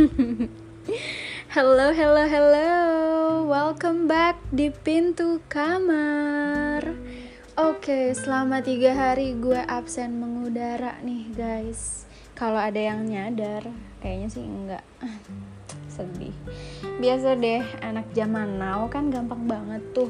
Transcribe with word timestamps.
Hello, 1.52 1.92
hello, 1.92 2.24
hello. 2.24 2.72
Welcome 3.44 4.08
back 4.08 4.40
di 4.48 4.72
pintu 4.72 5.44
kamar. 5.44 6.96
Oke, 7.60 8.16
selama 8.16 8.64
tiga 8.64 8.96
hari 8.96 9.36
gue 9.36 9.60
absen 9.60 10.16
mengudara 10.16 10.96
nih 11.04 11.28
guys. 11.36 12.08
Kalau 12.32 12.56
ada 12.56 12.80
yang 12.80 13.04
nyadar, 13.04 13.68
kayaknya 14.00 14.28
sih 14.32 14.40
enggak. 14.40 14.84
Sedih. 15.92 16.32
Biasa 16.96 17.36
deh, 17.36 17.60
anak 17.84 18.08
zaman 18.16 18.56
now 18.56 18.88
kan 18.88 19.12
gampang 19.12 19.44
banget 19.44 19.84
tuh 19.92 20.08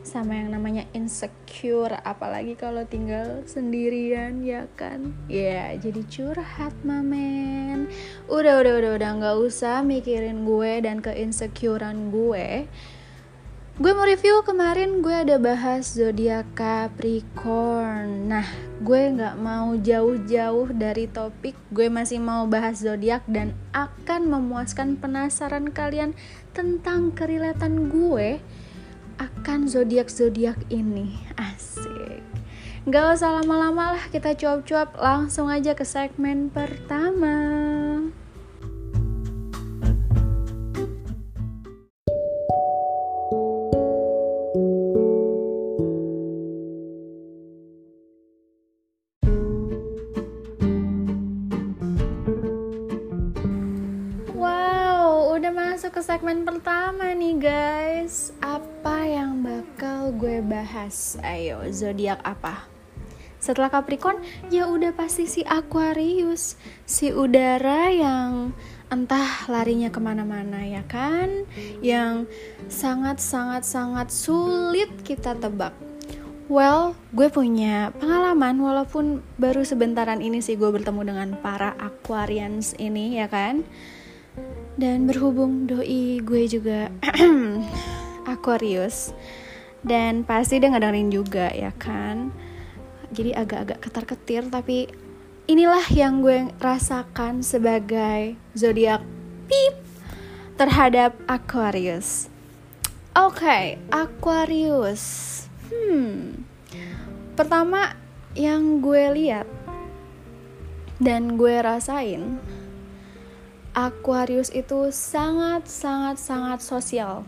sama 0.00 0.32
yang 0.32 0.56
namanya 0.56 0.88
insecure 0.96 1.92
apalagi 2.02 2.56
kalau 2.56 2.88
tinggal 2.88 3.44
sendirian 3.44 4.40
ya 4.40 4.64
kan? 4.72 5.12
Ya 5.28 5.44
yeah, 5.44 5.68
jadi 5.76 6.00
curhat 6.08 6.72
mamen 6.82 7.92
udah 8.32 8.64
udah 8.64 8.74
udah 8.80 8.92
udah 8.96 9.10
nggak 9.20 9.36
usah 9.44 9.84
mikirin 9.84 10.48
gue 10.48 10.80
dan 10.80 11.04
keinsecurean 11.04 12.08
gue. 12.08 12.64
Gue 13.80 13.96
mau 13.96 14.04
review 14.04 14.44
kemarin 14.44 15.00
gue 15.00 15.24
ada 15.24 15.40
bahas 15.40 15.96
zodiak 15.96 16.52
Capricorn 16.52 18.28
nah 18.28 18.44
gue 18.84 19.02
nggak 19.16 19.40
mau 19.40 19.76
jauh-jauh 19.76 20.68
dari 20.72 21.08
topik. 21.08 21.56
Gue 21.68 21.92
masih 21.92 22.20
mau 22.20 22.48
bahas 22.48 22.80
zodiak 22.80 23.24
dan 23.28 23.52
akan 23.76 24.32
memuaskan 24.32 24.96
penasaran 24.96 25.72
kalian 25.72 26.16
tentang 26.56 27.12
kerilatan 27.12 27.92
gue 27.92 28.40
akan 29.20 29.68
zodiak-zodiak 29.68 30.56
ini. 30.72 31.12
Asik. 31.36 32.24
Gak 32.88 33.20
usah 33.20 33.44
lama-lama 33.44 33.92
lah 33.92 34.04
kita 34.08 34.32
cuap-cuap 34.32 34.96
langsung 34.96 35.52
aja 35.52 35.76
ke 35.76 35.84
segmen 35.84 36.48
pertama. 36.48 37.36
Wow, 54.32 55.36
udah 55.36 55.52
masuk 55.52 55.92
ke 55.92 56.00
segmen 56.00 56.48
pertama 56.48 57.12
nih 57.12 57.36
guys. 57.36 58.32
Gue 60.20 60.44
bahas? 60.44 61.16
Ayo, 61.24 61.64
zodiak 61.72 62.20
apa? 62.20 62.68
Setelah 63.40 63.72
Capricorn, 63.72 64.20
ya 64.52 64.68
udah 64.68 64.92
pasti 64.92 65.24
si 65.24 65.40
Aquarius, 65.48 66.60
si 66.84 67.08
udara 67.08 67.88
yang 67.88 68.52
entah 68.92 69.48
larinya 69.48 69.88
ke 69.88 69.96
mana-mana 69.96 70.60
ya 70.60 70.84
kan, 70.84 71.48
yang 71.80 72.28
sangat-sangat-sangat 72.68 74.12
sulit 74.12 74.92
kita 75.08 75.40
tebak. 75.40 75.72
Well, 76.52 76.92
gue 77.16 77.32
punya 77.32 77.88
pengalaman 77.96 78.60
walaupun 78.60 79.24
baru 79.40 79.64
sebentaran 79.64 80.20
ini 80.20 80.44
sih 80.44 80.60
gue 80.60 80.68
bertemu 80.68 81.00
dengan 81.00 81.28
para 81.40 81.72
Aquarians 81.80 82.76
ini 82.76 83.16
ya 83.16 83.30
kan 83.32 83.64
dan 84.76 85.08
berhubung 85.08 85.64
doi 85.64 86.20
gue 86.20 86.44
juga 86.44 86.92
Aquarius 88.36 89.16
dan 89.80 90.22
pasti 90.22 90.60
dia 90.60 90.68
ngedengerin 90.68 91.08
juga 91.08 91.48
ya 91.52 91.72
kan 91.76 92.32
jadi 93.10 93.42
agak-agak 93.42 93.78
ketar-ketir 93.80 94.42
tapi 94.52 94.86
inilah 95.50 95.82
yang 95.90 96.20
gue 96.20 96.52
rasakan 96.60 97.42
sebagai 97.42 98.36
zodiak 98.52 99.02
pip 99.48 99.74
terhadap 100.60 101.16
Aquarius 101.24 102.28
oke 103.16 103.40
okay, 103.40 103.80
Aquarius 103.88 105.04
hmm 105.72 106.44
pertama 107.34 107.96
yang 108.36 108.84
gue 108.84 109.04
lihat 109.16 109.48
dan 111.00 111.40
gue 111.40 111.56
rasain 111.64 112.36
Aquarius 113.70 114.50
itu 114.50 114.90
sangat 114.90 115.70
sangat 115.70 116.18
sangat 116.18 116.58
sosial. 116.58 117.22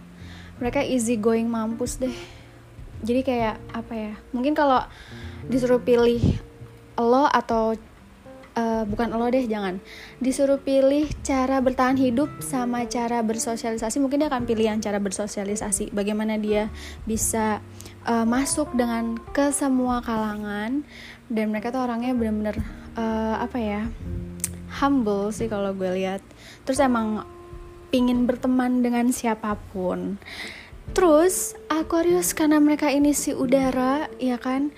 Mereka 0.59 0.83
easy 0.83 1.15
going 1.15 1.47
mampus 1.47 2.03
deh. 2.03 2.11
Jadi 3.03 3.21
kayak 3.27 3.59
apa 3.75 3.95
ya? 3.95 4.15
Mungkin 4.31 4.55
kalau 4.55 4.83
disuruh 5.51 5.83
pilih 5.83 6.23
lo 6.97 7.27
atau 7.27 7.75
uh, 8.55 8.83
bukan 8.87 9.13
lo 9.13 9.27
deh 9.29 9.45
jangan. 9.45 9.83
Disuruh 10.23 10.63
pilih 10.63 11.11
cara 11.27 11.59
bertahan 11.59 11.99
hidup 11.99 12.31
sama 12.41 12.87
cara 12.87 13.21
bersosialisasi, 13.27 13.99
mungkin 13.99 14.23
dia 14.23 14.31
akan 14.31 14.47
pilih 14.47 14.71
yang 14.71 14.79
cara 14.79 15.03
bersosialisasi. 15.03 15.91
Bagaimana 15.91 16.39
dia 16.39 16.71
bisa 17.05 17.59
uh, 18.07 18.25
masuk 18.25 18.71
dengan 18.79 19.19
ke 19.35 19.51
semua 19.51 20.01
kalangan 20.01 20.87
dan 21.27 21.45
mereka 21.51 21.75
tuh 21.75 21.83
orangnya 21.83 22.15
bener-bener 22.15 22.63
uh, 22.95 23.43
apa 23.43 23.59
ya? 23.59 23.83
humble 24.81 25.29
sih 25.35 25.53
kalau 25.53 25.77
gue 25.77 25.91
lihat 26.01 26.25
terus 26.65 26.81
emang 26.81 27.29
pingin 27.93 28.25
berteman 28.25 28.81
dengan 28.81 29.13
siapa 29.13 29.61
pun 29.71 30.17
terus 30.93 31.57
Aquarius 31.73 32.37
karena 32.37 32.61
mereka 32.61 32.93
ini 32.93 33.17
si 33.17 33.33
udara 33.33 34.13
ya 34.21 34.37
kan 34.37 34.71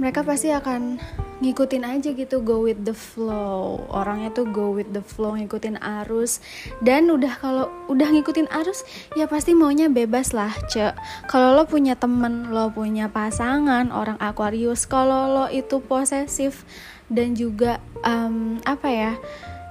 mereka 0.00 0.24
pasti 0.24 0.48
akan 0.48 0.96
ngikutin 1.44 1.84
aja 1.84 2.16
gitu 2.16 2.40
go 2.40 2.64
with 2.64 2.88
the 2.88 2.96
flow. 2.96 3.84
Orangnya 3.92 4.32
tuh 4.32 4.48
go 4.48 4.72
with 4.72 4.88
the 4.96 5.04
flow 5.04 5.36
ngikutin 5.36 5.76
arus. 5.80 6.40
Dan 6.80 7.12
udah 7.12 7.36
kalau 7.36 7.66
udah 7.92 8.08
ngikutin 8.08 8.48
arus 8.48 8.84
ya 9.12 9.28
pasti 9.28 9.52
maunya 9.52 9.92
bebas 9.92 10.32
lah 10.32 10.52
cek. 10.72 10.96
Kalau 11.28 11.52
lo 11.52 11.68
punya 11.68 12.00
temen 12.00 12.48
lo 12.48 12.72
punya 12.72 13.12
pasangan 13.12 13.92
orang 13.92 14.16
Aquarius 14.20 14.88
kalau 14.88 15.28
lo 15.28 15.46
itu 15.52 15.84
posesif 15.84 16.64
dan 17.12 17.36
juga 17.36 17.76
um, 18.00 18.56
apa 18.64 18.88
ya 18.88 19.12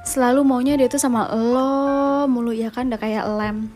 selalu 0.05 0.45
maunya 0.45 0.77
dia 0.77 0.89
tuh 0.89 1.01
sama 1.01 1.25
lo 1.33 2.29
mulu 2.29 2.53
ya 2.53 2.69
kan? 2.69 2.93
Udah 2.93 3.01
kayak 3.01 3.25
lem 3.33 3.73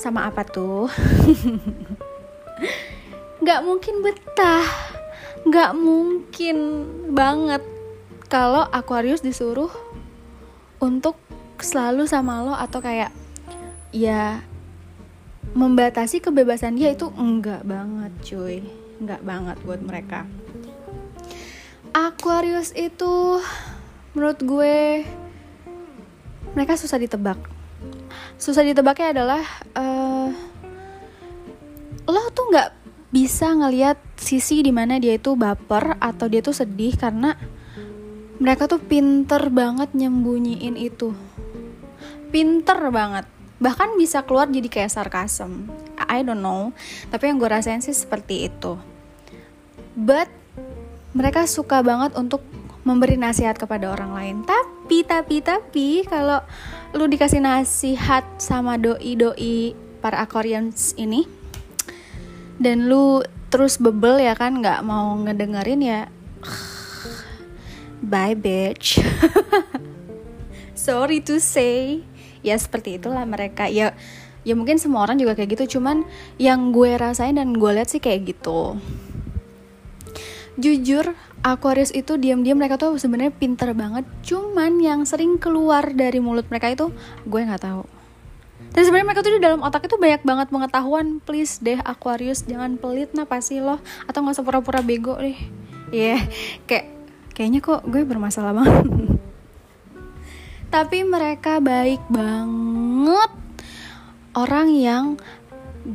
sama 0.00 0.24
apa 0.24 0.48
tuh? 0.48 0.88
Nggak 3.44 3.60
mungkin 3.60 4.00
betah. 4.00 4.64
Nggak 5.44 5.72
mungkin 5.76 6.56
banget 7.12 7.60
kalau 8.32 8.64
Aquarius 8.72 9.20
disuruh 9.20 9.68
untuk 10.80 11.20
selalu 11.60 12.08
sama 12.08 12.40
lo 12.40 12.56
atau 12.56 12.80
kayak 12.80 13.12
ya 13.92 14.40
membatasi 15.52 16.24
kebebasan 16.24 16.80
dia 16.80 16.96
itu 16.96 17.12
enggak 17.12 17.60
banget 17.68 18.12
cuy. 18.24 18.64
Enggak 18.96 19.20
banget 19.20 19.56
buat 19.68 19.84
mereka. 19.84 20.24
Aquarius 21.92 22.72
itu 22.72 23.42
menurut 24.16 24.40
gue 24.40 25.04
mereka 26.56 26.74
susah 26.78 26.96
ditebak 26.96 27.59
susah 28.40 28.64
ditebaknya 28.64 29.20
adalah 29.20 29.44
uh, 29.76 30.32
lo 32.08 32.24
tuh 32.32 32.48
nggak 32.48 32.70
bisa 33.12 33.52
ngelihat 33.52 34.00
sisi 34.16 34.64
di 34.64 34.72
mana 34.72 34.96
dia 34.96 35.20
itu 35.20 35.36
baper 35.36 36.00
atau 36.00 36.26
dia 36.30 36.40
tuh 36.40 36.56
sedih 36.56 36.96
karena 36.96 37.36
mereka 38.40 38.64
tuh 38.64 38.80
pinter 38.80 39.52
banget 39.52 39.92
nyembunyiin 39.92 40.72
itu. 40.80 41.12
Pinter 42.32 42.88
banget. 42.88 43.28
Bahkan 43.60 44.00
bisa 44.00 44.24
keluar 44.24 44.48
jadi 44.48 44.64
kayak 44.72 44.88
sarkasem. 44.88 45.68
I 46.08 46.24
don't 46.24 46.40
know. 46.40 46.72
Tapi 47.12 47.28
yang 47.28 47.36
gue 47.36 47.50
rasain 47.50 47.84
sih 47.84 47.92
seperti 47.92 48.48
itu. 48.48 48.80
But 49.92 50.32
mereka 51.12 51.44
suka 51.44 51.84
banget 51.84 52.16
untuk 52.16 52.40
memberi 52.88 53.20
nasihat 53.20 53.60
kepada 53.60 53.92
orang 53.92 54.16
lain. 54.16 54.36
Tapi 54.48 54.79
tapi 55.06 55.38
tapi 55.38 56.02
kalau 56.02 56.42
lu 56.90 57.06
dikasih 57.06 57.38
nasihat 57.38 58.26
sama 58.42 58.74
doi 58.74 59.14
doi 59.14 59.78
para 60.02 60.18
Aquarians 60.26 60.98
ini 60.98 61.22
dan 62.58 62.90
lu 62.90 63.22
terus 63.50 63.78
bebel 63.78 64.18
ya 64.18 64.34
kan 64.34 64.58
nggak 64.58 64.82
mau 64.82 65.14
ngedengerin 65.22 65.82
ya 65.82 66.00
bye 68.10 68.34
bitch. 68.34 68.98
Sorry 70.80 71.20
to 71.20 71.36
say. 71.38 72.00
Ya 72.40 72.56
seperti 72.56 72.96
itulah 72.96 73.22
mereka. 73.28 73.68
Ya 73.68 73.92
ya 74.40 74.56
mungkin 74.56 74.80
semua 74.80 75.04
orang 75.04 75.20
juga 75.20 75.36
kayak 75.36 75.60
gitu 75.60 75.78
cuman 75.78 76.08
yang 76.40 76.72
gue 76.72 76.96
rasain 76.96 77.36
dan 77.36 77.52
gue 77.52 77.70
lihat 77.70 77.92
sih 77.92 78.00
kayak 78.00 78.32
gitu. 78.32 78.80
Jujur 80.56 81.12
Aquarius 81.40 81.88
itu 81.96 82.20
diam-diam 82.20 82.60
mereka 82.60 82.76
tuh 82.76 83.00
sebenarnya 83.00 83.32
pinter 83.32 83.72
banget. 83.72 84.04
Cuman 84.20 84.76
yang 84.76 85.08
sering 85.08 85.40
keluar 85.40 85.88
dari 85.96 86.20
mulut 86.20 86.44
mereka 86.52 86.68
itu 86.68 86.92
gue 87.24 87.40
nggak 87.40 87.64
tahu. 87.64 87.84
Dan 88.70 88.82
sebenarnya 88.84 89.08
mereka 89.08 89.24
tuh 89.24 89.34
di 89.34 89.42
dalam 89.42 89.64
otak 89.64 89.88
itu 89.88 89.96
banyak 89.96 90.20
banget 90.20 90.46
pengetahuan. 90.52 91.18
Please 91.24 91.56
deh 91.64 91.80
Aquarius 91.80 92.44
jangan 92.44 92.76
pelit 92.76 93.16
nah 93.16 93.24
pasti 93.24 93.56
loh. 93.56 93.80
Atau 94.04 94.20
nggak 94.20 94.36
usah 94.36 94.44
pura-pura 94.44 94.84
bego 94.84 95.16
deh. 95.16 95.36
Ya 95.90 96.20
yeah, 96.20 96.20
kayak 96.68 96.92
kayaknya 97.32 97.64
kok 97.64 97.88
gue 97.88 98.04
bermasalah 98.04 98.52
banget. 98.52 98.84
Tapi 100.70 101.02
mereka 101.08 101.58
baik 101.58 102.04
banget. 102.12 103.30
Orang 104.36 104.70
yang 104.70 105.18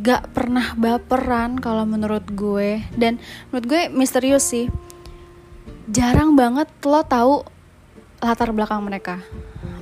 gak 0.03 0.35
pernah 0.35 0.75
baperan 0.75 1.55
kalau 1.63 1.87
menurut 1.87 2.27
gue. 2.35 2.83
Dan 2.91 3.21
menurut 3.53 3.65
gue 3.71 3.81
misterius 3.93 4.51
sih 4.51 4.67
jarang 5.89 6.33
banget 6.33 6.69
lo 6.85 7.01
tahu 7.05 7.45
latar 8.23 8.49
belakang 8.55 8.81
mereka 8.81 9.21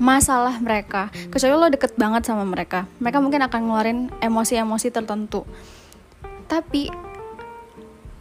masalah 0.04 0.58
mereka. 0.60 1.08
Kecuali 1.30 1.54
lo 1.56 1.68
deket 1.70 1.96
banget 1.96 2.26
sama 2.26 2.44
mereka. 2.44 2.90
Mereka 3.00 3.18
mungkin 3.22 3.42
akan 3.46 3.60
ngeluarin 3.70 4.00
emosi-emosi 4.20 4.92
tertentu. 4.92 5.46
Tapi 6.52 6.90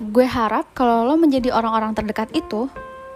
gue 0.02 0.26
harap 0.26 0.70
kalau 0.75 1.06
lo 1.06 1.14
menjadi 1.19 1.55
orang-orang 1.55 1.94
terdekat 1.94 2.31
itu 2.34 2.67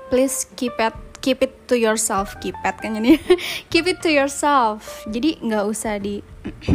please 0.06 0.46
keep 0.54 0.74
it 0.78 0.94
keep 1.22 1.42
it 1.42 1.54
to 1.66 1.74
yourself. 1.78 2.34
Keep 2.42 2.58
it 2.62 2.76
kan 2.78 2.98
ini 2.98 3.18
keep 3.72 3.86
it 3.86 4.02
to 4.02 4.10
yourself. 4.10 5.06
Jadi 5.10 5.42
nggak 5.42 5.64
usah 5.66 5.98
di 6.02 6.22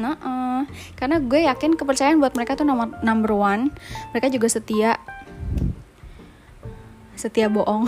nah 0.00 0.16
-uh. 0.16 0.64
karena 0.96 1.20
gue 1.20 1.44
yakin 1.44 1.76
kepercayaan 1.76 2.16
buat 2.20 2.32
mereka 2.32 2.56
tuh 2.56 2.64
nomor 2.64 3.00
number 3.04 3.32
one. 3.32 3.72
Mereka 4.12 4.32
juga 4.32 4.48
setia 4.48 4.96
setia 7.20 7.52
bohong. 7.52 7.84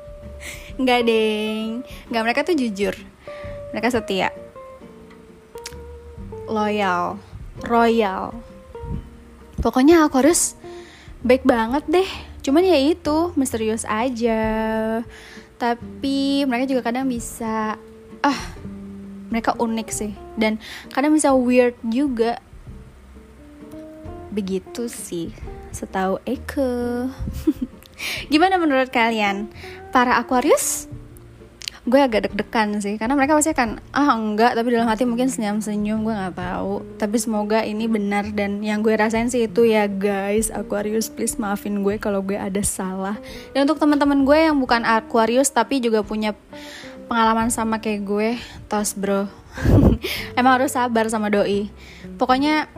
Nggak 0.82 1.00
deng. 1.06 1.86
Nggak 2.10 2.24
mereka 2.26 2.40
tuh 2.42 2.58
jujur. 2.58 2.98
Mereka 3.70 3.94
setia. 3.94 4.34
Loyal. 6.50 7.22
Royal. 7.62 8.34
Pokoknya 9.62 10.02
aku 10.10 10.26
harus 10.26 10.58
baik 11.22 11.46
banget 11.46 11.86
deh. 11.86 12.10
Cuman 12.42 12.66
ya 12.66 12.74
itu 12.74 13.30
misterius 13.38 13.86
aja. 13.86 14.42
Tapi 15.54 16.42
mereka 16.50 16.66
juga 16.66 16.90
kadang 16.90 17.06
bisa 17.06 17.78
ah 18.26 18.40
mereka 19.30 19.54
unik 19.54 19.88
sih. 19.94 20.12
Dan 20.34 20.58
kadang 20.90 21.14
bisa 21.14 21.30
weird 21.30 21.78
juga. 21.86 22.42
Begitu 24.34 24.90
sih 24.90 25.30
setahu 25.70 26.18
Eke 26.26 27.06
Gimana 28.32 28.56
menurut 28.56 28.88
kalian? 28.88 29.50
Para 29.90 30.16
Aquarius? 30.16 30.90
Gue 31.88 31.96
agak 32.04 32.28
deg-degan 32.28 32.76
sih 32.84 33.00
Karena 33.00 33.16
mereka 33.16 33.32
pasti 33.32 33.56
akan 33.56 33.80
Ah 33.96 34.12
enggak 34.12 34.52
Tapi 34.52 34.68
dalam 34.68 34.84
hati 34.84 35.08
mungkin 35.08 35.32
senyum-senyum 35.32 36.04
Gue 36.04 36.12
gak 36.12 36.36
tahu. 36.36 36.84
Tapi 37.00 37.16
semoga 37.16 37.64
ini 37.64 37.88
benar 37.88 38.28
Dan 38.36 38.60
yang 38.60 38.84
gue 38.84 38.92
rasain 38.92 39.32
sih 39.32 39.48
itu 39.48 39.64
ya 39.64 39.88
guys. 39.88 40.52
Aquarius 40.52 41.08
please 41.08 41.40
maafin 41.40 41.80
gue 41.80 41.96
Kalau 41.96 42.20
gue 42.20 42.36
ada 42.36 42.60
salah. 42.60 43.16
Dan 43.56 43.64
untuk 43.64 43.80
teman-teman 43.80 44.28
gue 44.28 44.38
yang 44.52 44.60
bukan 44.60 44.84
Aquarius 44.84 45.48
Tapi 45.48 45.80
juga 45.80 46.04
punya 46.04 46.36
pengalaman 47.08 47.48
sama 47.48 47.80
kayak 47.80 48.04
gue 48.04 48.30
Tos 48.68 48.92
bro. 48.92 49.26
Emang 50.38 50.60
harus 50.60 50.76
sabar 50.76 51.08
sama 51.08 51.32
doi. 51.32 51.72
Pokoknya 52.20 52.68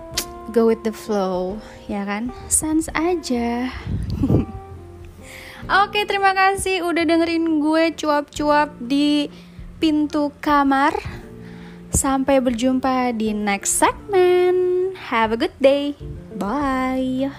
go 0.55 0.71
with 0.71 0.81
the 0.87 0.95
flow 0.95 1.59
Ya 1.91 2.07
kan? 2.07 2.31
Sans 2.47 2.87
aja 2.95 3.69
Oke, 5.71 6.03
terima 6.11 6.35
kasih 6.35 6.83
udah 6.83 7.07
dengerin 7.07 7.63
gue 7.63 7.95
cuap-cuap 7.95 8.75
di 8.83 9.31
pintu 9.79 10.35
kamar. 10.43 10.95
Sampai 11.93 12.41
berjumpa 12.43 13.15
di 13.15 13.31
next 13.37 13.79
segment. 13.79 14.97
Have 15.13 15.37
a 15.37 15.39
good 15.39 15.55
day. 15.61 15.95
Bye. 16.35 17.31